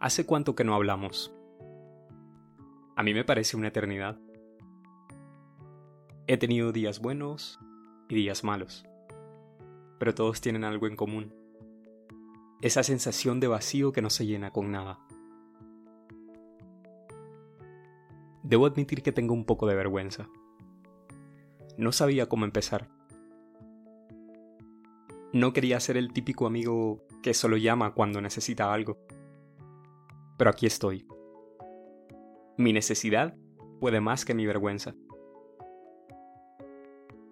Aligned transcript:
¿Hace 0.00 0.24
cuánto 0.24 0.54
que 0.54 0.62
no 0.62 0.76
hablamos? 0.76 1.34
A 2.94 3.02
mí 3.02 3.14
me 3.14 3.24
parece 3.24 3.56
una 3.56 3.66
eternidad. 3.66 4.16
He 6.28 6.36
tenido 6.36 6.70
días 6.70 7.00
buenos 7.00 7.58
y 8.08 8.14
días 8.14 8.44
malos, 8.44 8.86
pero 9.98 10.14
todos 10.14 10.40
tienen 10.40 10.62
algo 10.62 10.86
en 10.86 10.94
común. 10.94 11.34
Esa 12.62 12.84
sensación 12.84 13.40
de 13.40 13.48
vacío 13.48 13.90
que 13.90 14.00
no 14.00 14.08
se 14.08 14.24
llena 14.24 14.52
con 14.52 14.70
nada. 14.70 15.00
Debo 18.44 18.66
admitir 18.66 19.02
que 19.02 19.10
tengo 19.10 19.34
un 19.34 19.44
poco 19.44 19.66
de 19.66 19.74
vergüenza. 19.74 20.28
No 21.76 21.90
sabía 21.90 22.28
cómo 22.28 22.44
empezar. 22.44 22.88
No 25.32 25.52
quería 25.52 25.80
ser 25.80 25.96
el 25.96 26.12
típico 26.12 26.46
amigo 26.46 27.04
que 27.20 27.34
solo 27.34 27.56
llama 27.56 27.94
cuando 27.94 28.20
necesita 28.20 28.72
algo. 28.72 28.96
Pero 30.38 30.50
aquí 30.50 30.66
estoy. 30.66 31.06
Mi 32.56 32.72
necesidad 32.72 33.36
puede 33.80 34.00
más 34.00 34.24
que 34.24 34.34
mi 34.34 34.46
vergüenza. 34.46 34.94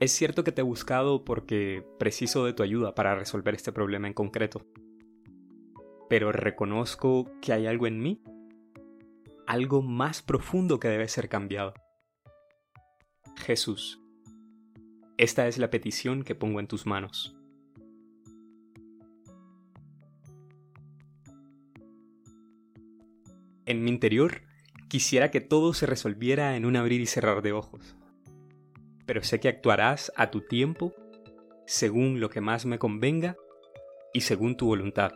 Es 0.00 0.10
cierto 0.12 0.42
que 0.42 0.52
te 0.52 0.62
he 0.62 0.64
buscado 0.64 1.24
porque 1.24 1.86
preciso 1.98 2.44
de 2.44 2.52
tu 2.52 2.62
ayuda 2.62 2.94
para 2.94 3.14
resolver 3.14 3.54
este 3.54 3.72
problema 3.72 4.08
en 4.08 4.14
concreto. 4.14 4.66
Pero 6.08 6.32
reconozco 6.32 7.30
que 7.40 7.52
hay 7.52 7.66
algo 7.66 7.86
en 7.86 8.00
mí, 8.00 8.22
algo 9.46 9.82
más 9.82 10.22
profundo 10.22 10.80
que 10.80 10.88
debe 10.88 11.08
ser 11.08 11.28
cambiado. 11.28 11.74
Jesús, 13.36 14.02
esta 15.16 15.46
es 15.46 15.58
la 15.58 15.70
petición 15.70 16.22
que 16.22 16.34
pongo 16.34 16.60
en 16.60 16.66
tus 16.66 16.86
manos. 16.86 17.36
En 23.66 23.82
mi 23.82 23.90
interior, 23.90 24.42
quisiera 24.88 25.30
que 25.30 25.40
todo 25.40 25.72
se 25.72 25.86
resolviera 25.86 26.56
en 26.56 26.66
un 26.66 26.76
abrir 26.76 27.00
y 27.00 27.06
cerrar 27.06 27.42
de 27.42 27.52
ojos. 27.52 27.96
Pero 29.06 29.22
sé 29.22 29.40
que 29.40 29.48
actuarás 29.48 30.12
a 30.16 30.30
tu 30.30 30.42
tiempo, 30.42 30.94
según 31.66 32.20
lo 32.20 32.28
que 32.28 32.40
más 32.40 32.66
me 32.66 32.78
convenga 32.78 33.36
y 34.12 34.20
según 34.20 34.56
tu 34.56 34.66
voluntad. 34.66 35.12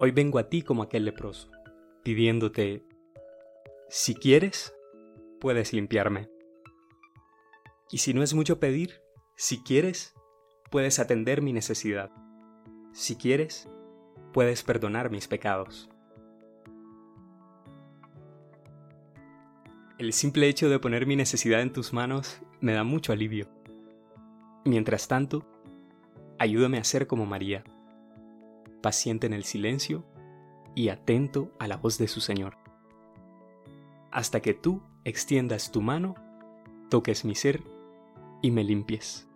Hoy 0.00 0.10
vengo 0.10 0.38
a 0.38 0.48
ti 0.48 0.62
como 0.62 0.82
aquel 0.82 1.04
leproso, 1.04 1.50
pidiéndote, 2.02 2.84
si 3.88 4.14
quieres, 4.14 4.74
puedes 5.40 5.72
limpiarme. 5.72 6.28
Y 7.90 7.98
si 7.98 8.12
no 8.12 8.22
es 8.24 8.34
mucho 8.34 8.58
pedir, 8.58 9.02
si 9.36 9.62
quieres, 9.62 10.14
puedes 10.70 10.98
atender 10.98 11.42
mi 11.42 11.52
necesidad. 11.52 12.10
Si 12.92 13.14
quieres, 13.14 13.68
puedes 14.34 14.64
perdonar 14.64 15.12
mis 15.12 15.28
pecados. 15.28 15.88
El 19.96 20.12
simple 20.12 20.48
hecho 20.48 20.68
de 20.68 20.80
poner 20.80 21.06
mi 21.06 21.14
necesidad 21.14 21.62
en 21.62 21.72
tus 21.72 21.92
manos 21.92 22.40
me 22.60 22.72
da 22.72 22.82
mucho 22.82 23.12
alivio. 23.12 23.46
Mientras 24.64 25.06
tanto, 25.06 25.46
ayúdame 26.36 26.78
a 26.78 26.84
ser 26.84 27.06
como 27.06 27.26
María, 27.26 27.62
paciente 28.82 29.28
en 29.28 29.34
el 29.34 29.44
silencio 29.44 30.04
y 30.74 30.88
atento 30.88 31.52
a 31.60 31.68
la 31.68 31.76
voz 31.76 31.96
de 31.96 32.08
su 32.08 32.20
Señor. 32.20 32.56
Hasta 34.10 34.40
que 34.40 34.52
tú 34.52 34.82
extiendas 35.04 35.70
tu 35.70 35.80
mano, 35.80 36.16
toques 36.90 37.24
mi 37.24 37.36
ser 37.36 37.62
y 38.42 38.50
me 38.50 38.64
limpies. 38.64 39.28